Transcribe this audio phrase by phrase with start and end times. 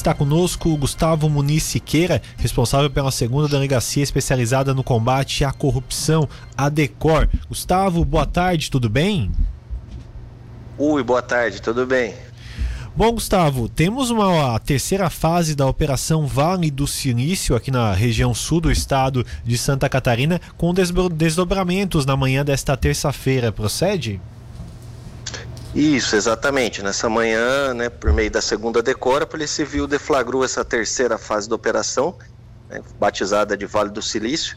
[0.00, 6.26] Está conosco Gustavo Muniz Siqueira, responsável pela segunda delegacia especializada no combate à corrupção,
[6.56, 7.28] a DECOR.
[7.50, 9.30] Gustavo, boa tarde, tudo bem?
[10.78, 12.14] Ui, boa tarde, tudo bem?
[12.96, 18.62] Bom, Gustavo, temos uma terceira fase da Operação Vale do Silício aqui na região sul
[18.62, 20.72] do estado de Santa Catarina, com
[21.12, 23.52] desdobramentos na manhã desta terça-feira.
[23.52, 24.18] Procede?
[25.74, 26.82] Isso, exatamente.
[26.82, 31.48] Nessa manhã, né, por meio da segunda decora, a Polícia Civil deflagrou essa terceira fase
[31.48, 32.14] da operação,
[32.68, 34.56] né, batizada de Vale do Silício,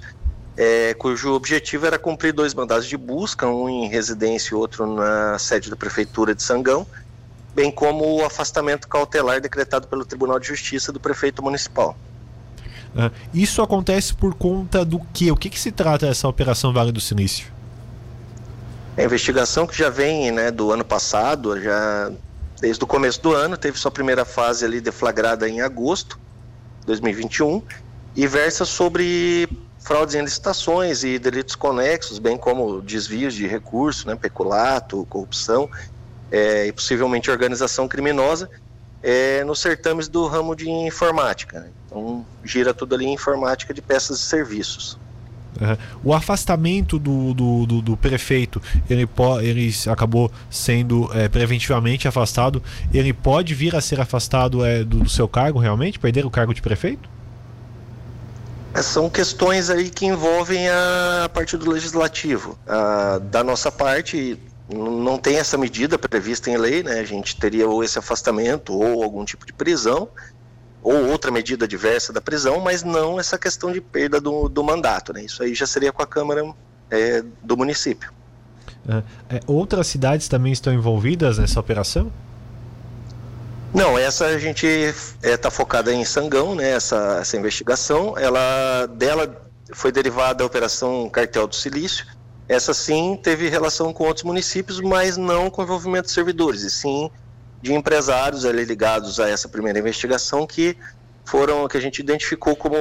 [0.55, 5.37] é, cujo objetivo era cumprir dois mandados de busca, um em residência e outro na
[5.39, 6.85] sede da Prefeitura de Sangão,
[7.55, 11.95] bem como o afastamento cautelar decretado pelo Tribunal de Justiça do prefeito municipal.
[12.95, 15.31] Ah, isso acontece por conta do quê?
[15.31, 17.52] O que, que se trata essa Operação Vale do Silício?
[18.95, 22.11] A investigação que já vem né, do ano passado, já
[22.61, 26.19] desde o começo do ano, teve sua primeira fase ali deflagrada em agosto
[26.81, 27.61] de 2021
[28.15, 34.15] e versa sobre fraudes em licitações e delitos conexos, bem como desvios de recursos, né,
[34.15, 35.69] peculato, corrupção
[36.31, 38.49] é, e possivelmente organização criminosa
[39.01, 41.59] é, nos certames do ramo de informática.
[41.59, 41.69] Né?
[41.85, 44.97] Então, gira tudo ali em informática de peças e serviços.
[45.63, 45.77] Uhum.
[46.03, 49.07] O afastamento do, do, do, do, prefeito, ele,
[49.41, 52.61] ele acabou sendo é, preventivamente afastado.
[52.93, 56.53] Ele pode vir a ser afastado é, do, do, seu cargo realmente, perder o cargo
[56.53, 57.09] de prefeito?
[58.73, 62.57] É, são questões aí que envolvem a parte do legislativo.
[62.67, 64.37] A, da nossa parte,
[64.69, 66.99] não tem essa medida prevista em lei, né?
[66.99, 70.09] A gente teria ou esse afastamento ou algum tipo de prisão
[70.83, 75.13] ou outra medida diversa da prisão, mas não essa questão de perda do, do mandato,
[75.13, 75.23] né?
[75.23, 76.53] Isso aí já seria com a Câmara
[76.91, 78.11] é, do município.
[79.29, 82.11] É, outras cidades também estão envolvidas nessa operação?
[83.73, 86.71] Não, essa a gente está é, tá focada em Sangão, né?
[86.71, 92.05] Essa, essa investigação, ela dela foi derivada da operação Cartel do Silício,
[92.47, 97.09] essa sim teve relação com outros municípios, mas não com envolvimento de servidores, e sim
[97.63, 100.75] de empresários ali ligados a essa primeira investigação que
[101.23, 102.75] foram que a gente identificou como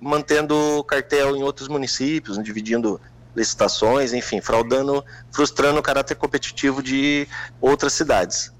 [0.00, 3.00] mantendo cartel em outros municípios, dividindo
[3.34, 7.26] licitações, enfim, fraudando, frustrando o caráter competitivo de
[7.60, 8.52] outras cidades.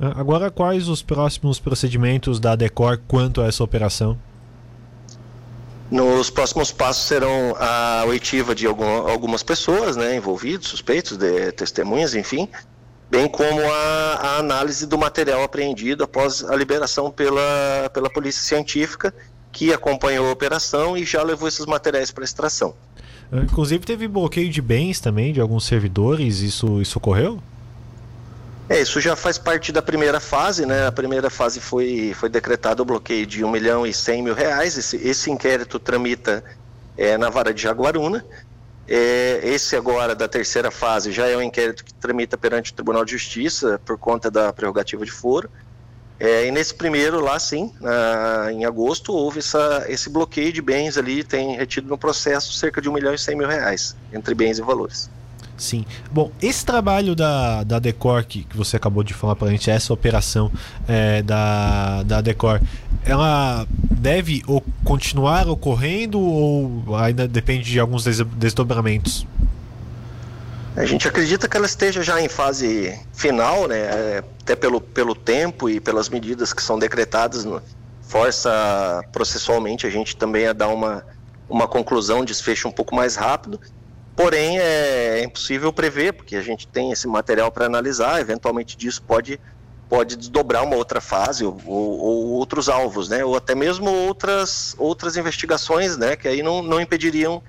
[0.00, 4.18] Agora, quais os próximos procedimentos da Decor quanto a essa operação?
[5.88, 12.16] Nos próximos passos serão a oitiva de algum, algumas pessoas né, envolvidas, suspeitos, de, testemunhas,
[12.16, 12.48] enfim,
[13.10, 19.14] bem como a, a, análise do material apreendido após a liberação pela, pela Polícia Científica,
[19.52, 22.74] que acompanhou a operação e já levou esses materiais para extração.
[23.32, 27.40] Inclusive teve bloqueio de bens também de alguns servidores, isso, isso ocorreu?
[28.68, 30.86] É, isso já faz parte da primeira fase, né?
[30.86, 34.78] A primeira fase foi, foi decretado o bloqueio de 1 milhão e 100 mil reais.
[34.78, 36.42] Esse, esse inquérito tramita
[36.96, 38.24] é, na vara de Jaguaruna.
[38.86, 43.04] É, esse agora, da terceira fase, já é um inquérito que tramita perante o Tribunal
[43.04, 45.50] de Justiça por conta da prerrogativa de foro.
[46.20, 50.96] É, e nesse primeiro lá, sim, na, em agosto, houve essa, esse bloqueio de bens
[50.96, 54.58] ali, tem retido no processo cerca de 1 milhão e 100 mil reais, entre bens
[54.58, 55.10] e valores.
[55.56, 55.84] Sim.
[56.10, 59.70] Bom, esse trabalho da, da Decor que, que você acabou de falar para a gente,
[59.70, 60.50] essa operação
[60.86, 62.60] é, da, da Decor,
[63.04, 63.66] ela
[64.04, 64.42] deve
[64.84, 69.26] continuar ocorrendo ou ainda depende de alguns desdobramentos?
[70.76, 73.78] A gente acredita que ela esteja já em fase final, né?
[73.78, 77.46] É, até pelo, pelo tempo e pelas medidas que são decretadas,
[78.02, 81.02] força processualmente a gente também a dar uma,
[81.48, 83.58] uma conclusão, desfecho um pouco mais rápido.
[84.14, 89.00] Porém, é, é impossível prever, porque a gente tem esse material para analisar, eventualmente disso
[89.00, 89.40] pode,
[89.88, 93.24] pode desdobrar uma outra fase ou, ou, ou, outros alvos, né?
[93.24, 96.16] ou até mesmo outras, outras investigações né?
[96.16, 97.42] que aí não, não impediriam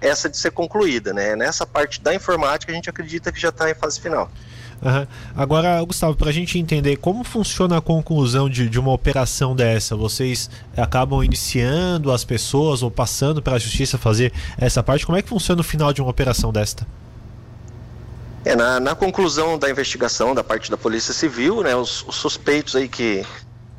[0.00, 1.12] essa de ser concluída.
[1.12, 1.34] Né?
[1.34, 4.30] Nessa parte da informática, a gente acredita que já está em fase final.
[4.80, 5.06] Uhum.
[5.34, 9.96] Agora, Gustavo, para a gente entender como funciona a conclusão de, de uma operação dessa,
[9.96, 15.04] vocês acabam iniciando as pessoas ou passando para a justiça fazer essa parte?
[15.04, 16.86] Como é que funciona o final de uma operação desta?
[18.44, 22.76] É, na, na conclusão da investigação da parte da Polícia Civil, né, os, os suspeitos
[22.76, 23.26] aí que,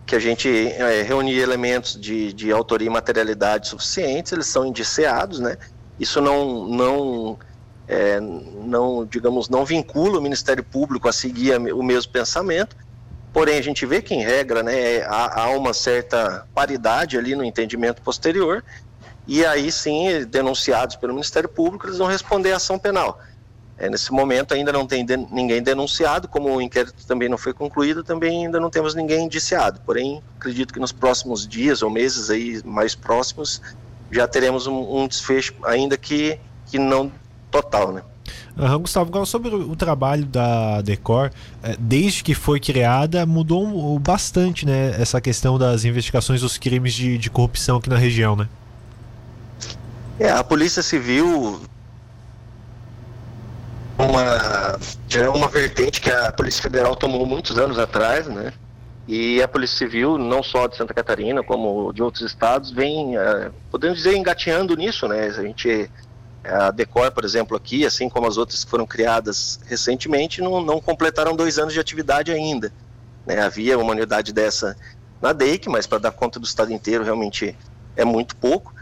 [0.05, 5.39] que a gente é, reunir elementos de, de autoria e materialidade suficientes, eles são indiciados,
[5.39, 5.57] né?
[5.99, 7.39] Isso não, não
[7.87, 12.75] é, não, digamos, não vincula o Ministério Público a seguir o mesmo pensamento,
[13.33, 17.43] porém a gente vê que em regra, né, há, há uma certa paridade ali no
[17.43, 18.63] entendimento posterior,
[19.27, 23.19] e aí sim, denunciados pelo Ministério Público, eles vão responder à ação penal.
[23.79, 27.53] É, nesse momento ainda não tem de, ninguém denunciado, como o inquérito também não foi
[27.53, 29.79] concluído, também ainda não temos ninguém indiciado.
[29.85, 33.61] Porém, acredito que nos próximos dias ou meses aí mais próximos
[34.11, 37.09] já teremos um, um desfecho, ainda que, que não
[37.49, 38.01] total, né?
[38.57, 41.31] Uhum, Gustavo, sobre o, trabalho da Decor,
[41.63, 45.01] é, desde que foi criada, mudou bastante, né?
[45.01, 48.49] Essa questão das investigações dos crimes de, de corrupção aqui na região, né?
[50.19, 51.61] É, a Polícia Civil
[54.03, 58.53] uma já é uma vertente que a Polícia Federal tomou muitos anos atrás, né?
[59.07, 63.51] E a Polícia Civil, não só de Santa Catarina, como de outros estados, vem, uh,
[63.71, 65.25] podemos dizer, engateando nisso, né?
[65.25, 65.89] A gente,
[66.43, 70.79] a Decor, por exemplo, aqui, assim como as outras que foram criadas recentemente, não, não
[70.79, 72.71] completaram dois anos de atividade ainda.
[73.25, 73.41] Né?
[73.41, 74.77] Havia uma unidade dessa
[75.19, 77.55] na DEIC, mas para dar conta do estado inteiro realmente
[77.95, 78.73] é muito pouco.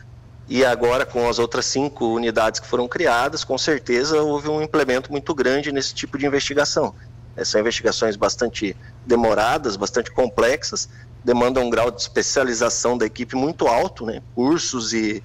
[0.49, 5.11] E agora, com as outras cinco unidades que foram criadas, com certeza houve um implemento
[5.11, 6.95] muito grande nesse tipo de investigação.
[7.43, 10.89] São investigações bastante demoradas, bastante complexas,
[11.23, 14.21] demandam um grau de especialização da equipe muito alto, né?
[14.33, 15.21] cursos e,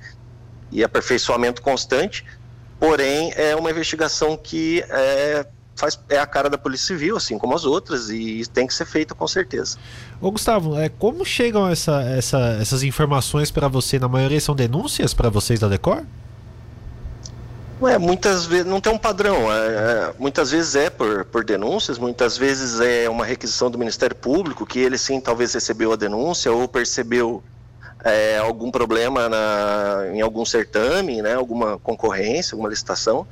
[0.71, 2.27] e aperfeiçoamento constante.
[2.79, 5.47] Porém, é uma investigação que é
[5.77, 8.87] faz, é a cara da Polícia Civil, assim como as outras, e tem que ser
[8.87, 9.79] feita com certeza.
[10.21, 13.99] Ô Gustavo, é, como chegam essa, essa, essas informações para você?
[13.99, 16.05] Na maioria são denúncias para vocês da Decor?
[17.81, 19.53] Ué, muitas vezes não tem um padrão.
[19.53, 24.15] É, é, muitas vezes é por, por denúncias, muitas vezes é uma requisição do Ministério
[24.15, 27.43] Público, que ele sim talvez recebeu a denúncia ou percebeu
[28.05, 33.27] é, algum problema na, em algum certame, né, alguma concorrência, alguma licitação.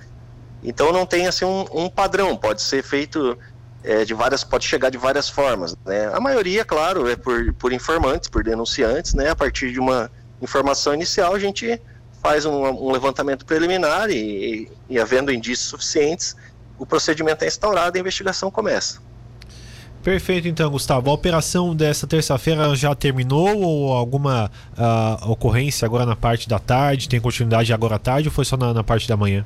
[0.62, 3.36] Então não tem assim um, um padrão, pode ser feito
[3.82, 5.76] é, de várias, pode chegar de várias formas.
[5.84, 6.10] Né?
[6.12, 9.30] A maioria, claro, é por, por informantes, por denunciantes, né?
[9.30, 10.10] A partir de uma
[10.42, 11.80] informação inicial, a gente
[12.22, 16.36] faz um, um levantamento preliminar e, e, e, havendo indícios suficientes,
[16.78, 19.00] o procedimento é instaurado e a investigação começa.
[20.02, 21.10] Perfeito, então, Gustavo.
[21.10, 27.08] A operação dessa terça-feira já terminou ou alguma uh, ocorrência agora na parte da tarde?
[27.08, 29.44] Tem continuidade agora à tarde ou foi só na, na parte da manhã?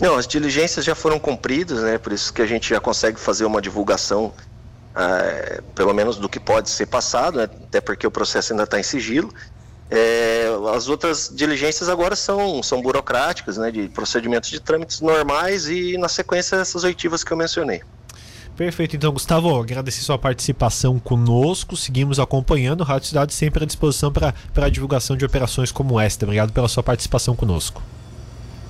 [0.00, 1.98] Não, as diligências já foram cumpridas, né?
[1.98, 6.40] Por isso que a gente já consegue fazer uma divulgação, uh, pelo menos do que
[6.40, 7.44] pode ser passado, né?
[7.44, 9.32] até porque o processo ainda está em sigilo.
[9.90, 13.70] É, as outras diligências agora são, são burocráticas, né?
[13.70, 17.82] De procedimentos de trâmites normais e na sequência essas oitivas que eu mencionei.
[18.56, 21.76] Perfeito, então, Gustavo, agradecer sua participação conosco.
[21.76, 22.82] Seguimos acompanhando.
[22.82, 26.24] O Rádio Cidade sempre à disposição para a divulgação de operações como esta.
[26.24, 27.82] Obrigado pela sua participação conosco.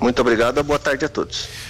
[0.00, 1.48] Muito obrigado, boa tarde a todos.